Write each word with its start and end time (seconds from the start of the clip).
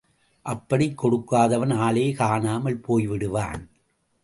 அப்படிக் 0.45 0.97
கொடுக்காதவன் 0.97 1.73
ஆளே 1.73 2.11
காணாமல் 2.11 2.81
போய்விடுவான். 2.87 3.61